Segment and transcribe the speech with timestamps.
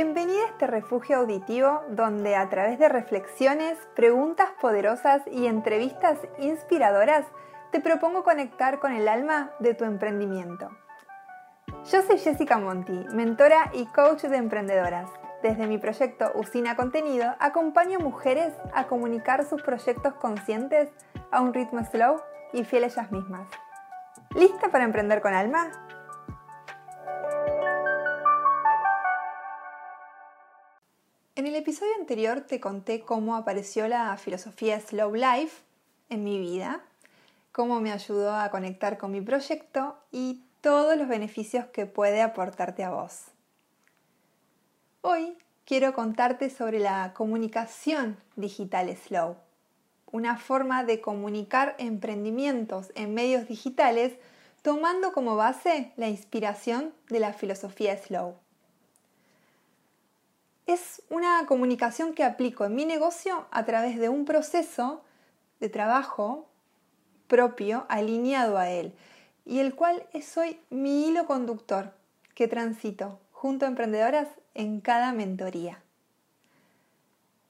[0.00, 7.26] Bienvenida a este refugio auditivo donde a través de reflexiones, preguntas poderosas y entrevistas inspiradoras
[7.72, 10.70] te propongo conectar con el alma de tu emprendimiento.
[11.90, 15.10] Yo soy Jessica Monti, mentora y coach de emprendedoras.
[15.42, 20.90] Desde mi proyecto Usina Contenido acompaño mujeres a comunicar sus proyectos conscientes
[21.32, 23.48] a un ritmo slow y fiel a ellas mismas.
[24.36, 25.72] ¿Lista para emprender con alma?
[31.38, 35.62] En el episodio anterior te conté cómo apareció la filosofía Slow Life
[36.08, 36.80] en mi vida,
[37.52, 42.82] cómo me ayudó a conectar con mi proyecto y todos los beneficios que puede aportarte
[42.82, 43.26] a vos.
[45.00, 49.36] Hoy quiero contarte sobre la comunicación digital slow,
[50.10, 54.14] una forma de comunicar emprendimientos en medios digitales
[54.62, 58.34] tomando como base la inspiración de la filosofía slow
[60.68, 65.02] es una comunicación que aplico en mi negocio a través de un proceso
[65.60, 66.46] de trabajo
[67.26, 68.92] propio alineado a él
[69.46, 71.94] y el cual es hoy mi hilo conductor
[72.34, 75.82] que transito junto a emprendedoras en cada mentoría.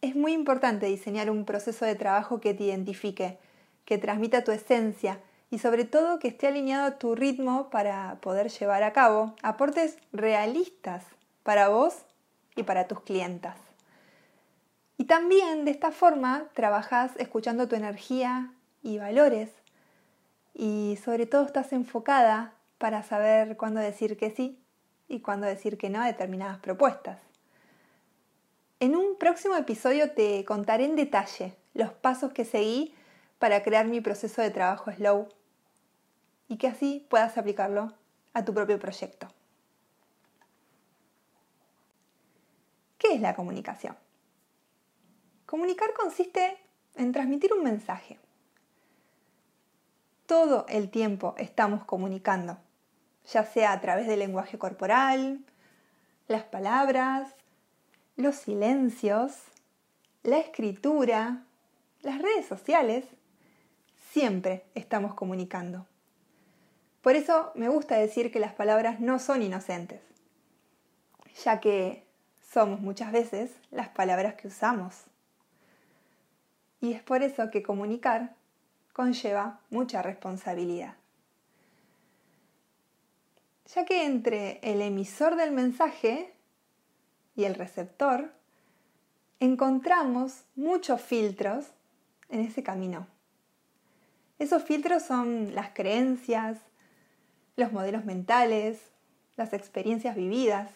[0.00, 3.38] Es muy importante diseñar un proceso de trabajo que te identifique,
[3.84, 5.20] que transmita tu esencia
[5.52, 9.98] y sobre todo que esté alineado a tu ritmo para poder llevar a cabo aportes
[10.12, 11.04] realistas
[11.44, 12.06] para vos
[12.56, 13.56] y para tus clientas.
[14.96, 18.52] Y también de esta forma trabajas escuchando tu energía
[18.82, 19.50] y valores
[20.54, 24.58] y sobre todo estás enfocada para saber cuándo decir que sí
[25.08, 27.18] y cuándo decir que no a determinadas propuestas.
[28.80, 32.94] En un próximo episodio te contaré en detalle los pasos que seguí
[33.38, 35.28] para crear mi proceso de trabajo slow
[36.48, 37.92] y que así puedas aplicarlo
[38.32, 39.33] a tu propio proyecto.
[43.04, 43.98] ¿Qué es la comunicación?
[45.44, 46.56] Comunicar consiste
[46.94, 48.18] en transmitir un mensaje.
[50.24, 52.56] Todo el tiempo estamos comunicando,
[53.26, 55.44] ya sea a través del lenguaje corporal,
[56.28, 57.34] las palabras,
[58.16, 59.34] los silencios,
[60.22, 61.44] la escritura,
[62.00, 63.04] las redes sociales,
[64.12, 65.86] siempre estamos comunicando.
[67.02, 70.00] Por eso me gusta decir que las palabras no son inocentes,
[71.44, 72.03] ya que
[72.54, 74.94] somos muchas veces las palabras que usamos.
[76.80, 78.36] Y es por eso que comunicar
[78.92, 80.94] conlleva mucha responsabilidad.
[83.74, 86.32] Ya que entre el emisor del mensaje
[87.34, 88.32] y el receptor
[89.40, 91.66] encontramos muchos filtros
[92.28, 93.08] en ese camino.
[94.38, 96.58] Esos filtros son las creencias,
[97.56, 98.80] los modelos mentales,
[99.36, 100.70] las experiencias vividas,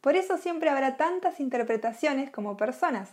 [0.00, 3.10] por eso siempre habrá tantas interpretaciones como personas.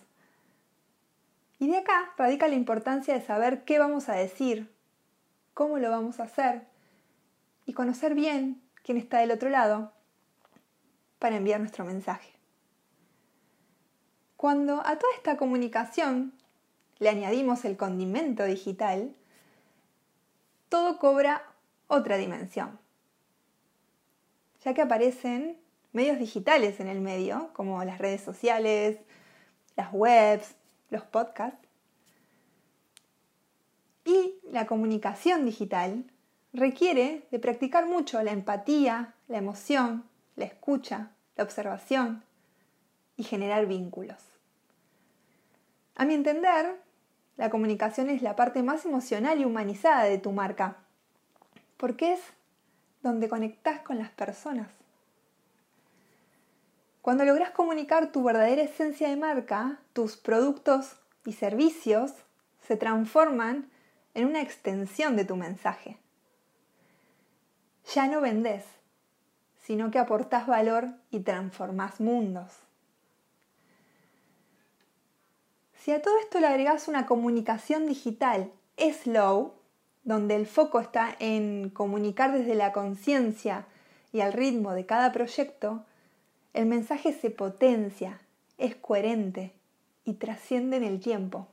[1.59, 4.71] Y de acá radica la importancia de saber qué vamos a decir,
[5.53, 6.67] cómo lo vamos a hacer
[7.65, 9.91] y conocer bien quién está del otro lado
[11.19, 12.31] para enviar nuestro mensaje.
[14.37, 16.33] Cuando a toda esta comunicación
[16.99, 19.15] le añadimos el condimento digital,
[20.69, 21.43] todo cobra
[21.87, 22.79] otra dimensión,
[24.63, 25.57] ya que aparecen
[25.97, 28.99] medios digitales en el medio, como las redes sociales,
[29.75, 30.55] las webs,
[30.91, 31.67] los podcasts.
[34.05, 36.05] Y la comunicación digital
[36.53, 40.05] requiere de practicar mucho la empatía, la emoción,
[40.35, 42.23] la escucha, la observación
[43.17, 44.21] y generar vínculos.
[45.95, 46.79] A mi entender,
[47.37, 50.77] la comunicación es la parte más emocional y humanizada de tu marca,
[51.75, 52.21] porque es
[53.01, 54.67] donde conectas con las personas.
[57.07, 62.11] Cuando logras comunicar tu verdadera esencia de marca, tus productos y servicios
[62.67, 63.69] se transforman
[64.13, 65.95] en una extensión de tu mensaje.
[67.93, 68.65] Ya no vendes,
[69.63, 72.51] sino que aportas valor y transformas mundos.
[75.77, 79.53] Si a todo esto le agregas una comunicación digital slow,
[80.03, 83.65] donde el foco está en comunicar desde la conciencia
[84.11, 85.85] y al ritmo de cada proyecto,
[86.57, 88.19] el mensaje se potencia,
[88.57, 89.53] es coherente
[90.05, 91.47] y trasciende en el tiempo.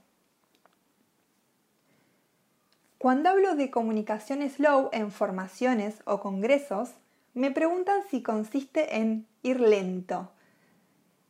[2.96, 6.88] Cuando hablo de comunicación slow en formaciones o congresos,
[7.34, 10.30] me preguntan si consiste en ir lento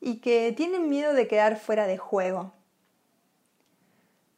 [0.00, 2.52] y que tienen miedo de quedar fuera de juego.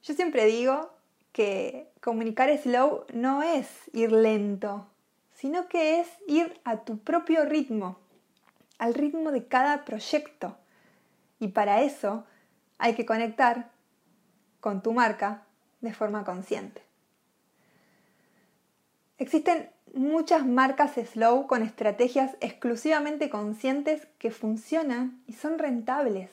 [0.03, 0.89] Yo siempre digo
[1.33, 4.87] que comunicar slow no es ir lento,
[5.35, 7.99] sino que es ir a tu propio ritmo
[8.79, 10.57] al ritmo de cada proyecto.
[11.39, 12.25] Y para eso
[12.79, 13.71] hay que conectar
[14.61, 15.43] con tu marca
[15.81, 16.83] de forma consciente.
[19.19, 26.31] Existen muchas marcas slow con estrategias exclusivamente conscientes que funcionan y son rentables.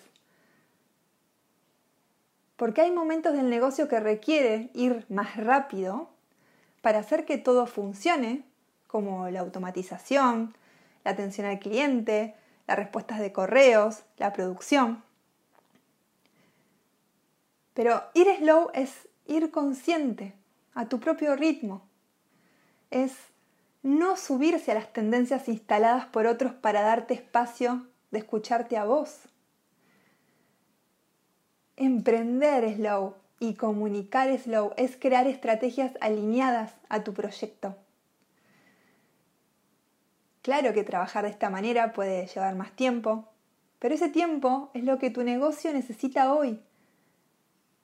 [2.57, 6.10] Porque hay momentos del negocio que requiere ir más rápido
[6.81, 8.44] para hacer que todo funcione,
[8.88, 10.54] como la automatización,
[11.03, 12.35] la atención al cliente,
[12.67, 15.03] las respuestas de correos, la producción.
[17.73, 20.33] Pero ir slow es ir consciente,
[20.73, 21.88] a tu propio ritmo.
[22.91, 23.13] Es
[23.81, 29.19] no subirse a las tendencias instaladas por otros para darte espacio de escucharte a vos.
[31.75, 37.75] Emprender slow y comunicar slow es crear estrategias alineadas a tu proyecto.
[40.44, 43.30] Claro que trabajar de esta manera puede llevar más tiempo,
[43.80, 46.60] pero ese tiempo es lo que tu negocio necesita hoy.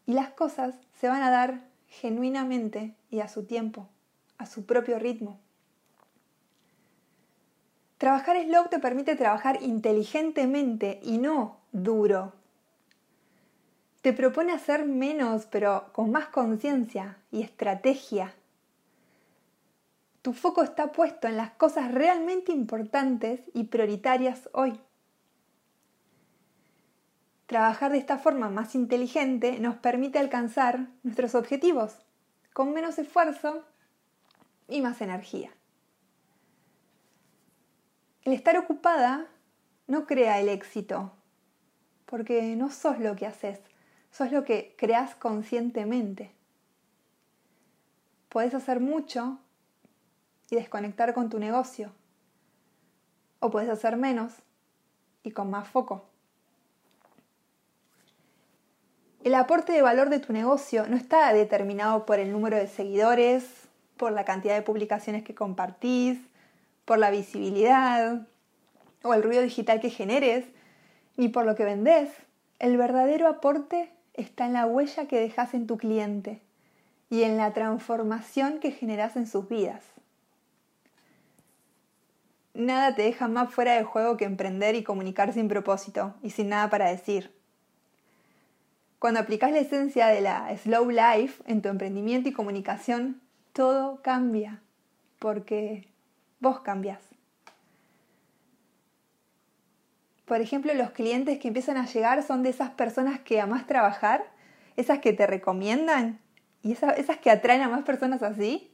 [0.05, 3.87] Y las cosas se van a dar genuinamente y a su tiempo,
[4.37, 5.39] a su propio ritmo.
[7.97, 12.33] Trabajar slow te permite trabajar inteligentemente y no duro.
[14.01, 18.33] Te propone hacer menos, pero con más conciencia y estrategia
[20.21, 24.79] tu foco está puesto en las cosas realmente importantes y prioritarias hoy.
[27.45, 31.97] Trabajar de esta forma más inteligente nos permite alcanzar nuestros objetivos
[32.53, 33.65] con menos esfuerzo
[34.67, 35.51] y más energía.
[38.23, 39.27] El estar ocupada
[39.87, 41.13] no crea el éxito,
[42.05, 43.59] porque no sos lo que haces,
[44.11, 46.35] sos lo que creas conscientemente.
[48.27, 49.39] Podés hacer mucho
[50.49, 51.91] y desconectar con tu negocio.
[53.39, 54.33] O puedes hacer menos
[55.23, 56.05] y con más foco.
[59.23, 63.67] El aporte de valor de tu negocio no está determinado por el número de seguidores,
[63.97, 66.19] por la cantidad de publicaciones que compartís,
[66.85, 68.25] por la visibilidad
[69.03, 70.45] o el ruido digital que generes,
[71.17, 72.09] ni por lo que vendes.
[72.59, 76.41] El verdadero aporte está en la huella que dejas en tu cliente
[77.09, 79.83] y en la transformación que generas en sus vidas
[82.53, 86.49] nada te deja más fuera de juego que emprender y comunicar sin propósito y sin
[86.49, 87.33] nada para decir.
[88.99, 93.21] Cuando aplicas la esencia de la slow life en tu emprendimiento y comunicación,
[93.53, 94.61] todo cambia,
[95.19, 95.87] porque
[96.39, 96.99] vos cambias.
[100.25, 104.31] Por ejemplo, los clientes que empiezan a llegar son de esas personas que amás trabajar,
[104.75, 106.19] esas que te recomiendan
[106.61, 108.71] y esas, esas que atraen a más personas así.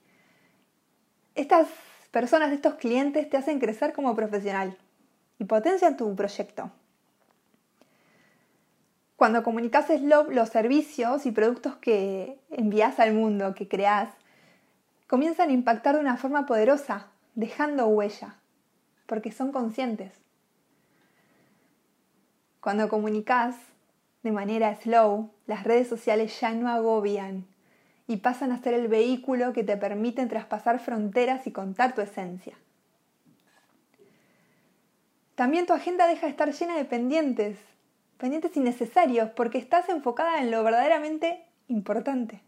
[1.35, 1.67] Estas
[2.15, 4.77] personas, de estos clientes te hacen crecer como profesional
[5.37, 6.71] y potencian tu proyecto.
[9.17, 14.13] Cuando comunicas Slow, los servicios y productos que envías al mundo, que creas,
[15.07, 18.37] comienzan a impactar de una forma poderosa, dejando huella,
[19.07, 20.13] porque son conscientes.
[22.61, 23.57] Cuando comunicas
[24.23, 27.45] de manera slow, las redes sociales ya no agobian,
[28.07, 32.55] y pasan a ser el vehículo que te permiten traspasar fronteras y contar tu esencia.
[35.35, 37.57] También tu agenda deja de estar llena de pendientes,
[38.17, 42.41] pendientes innecesarios, porque estás enfocada en lo verdaderamente importante.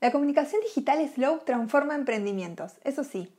[0.00, 3.32] La comunicación digital slow transforma emprendimientos, eso sí,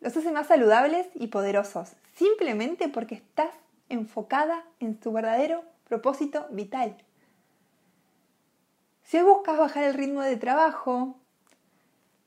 [0.00, 3.50] los hace más saludables y poderosos, simplemente porque estás
[3.88, 6.96] enfocada en tu verdadero propósito vital.
[9.02, 11.16] Si buscas bajar el ritmo de trabajo,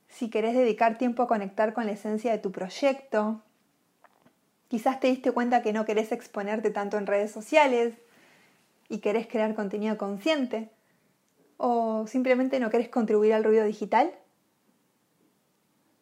[0.08, 3.41] si querés dedicar tiempo a conectar con la esencia de tu proyecto,
[4.67, 7.96] quizás te diste cuenta que no querés exponerte tanto en redes sociales
[8.88, 10.70] y querés crear contenido consciente,
[11.58, 14.13] o simplemente no querés contribuir al ruido digital.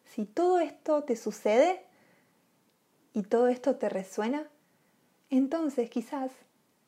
[0.04, 1.84] Si todo esto te sucede
[3.12, 4.48] y todo esto te resuena,
[5.30, 6.30] entonces quizás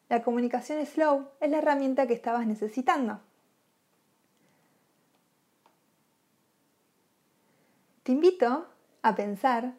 [0.09, 3.21] la comunicación slow es la herramienta que estabas necesitando.
[8.07, 8.69] Te invito
[9.03, 9.75] a pensar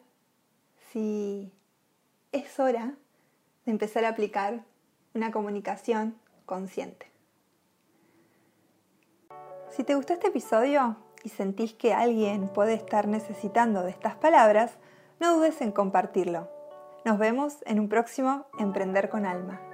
[0.92, 1.50] si
[2.30, 2.92] es hora
[3.64, 4.66] de empezar a aplicar
[5.14, 7.10] una comunicación consciente.
[9.70, 14.76] Si te gustó este episodio y sentís que alguien puede estar necesitando de estas palabras,
[15.20, 16.50] no dudes en compartirlo.
[17.06, 19.67] Nos vemos en un próximo Emprender con Alma.